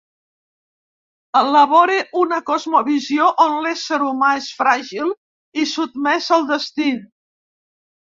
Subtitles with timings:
[1.41, 5.15] Elabore una cosmovisió on l'ésser humà és fràgil
[5.67, 6.93] i sotmès al destí.